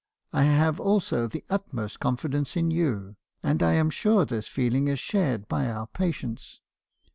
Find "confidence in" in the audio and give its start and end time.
1.99-2.71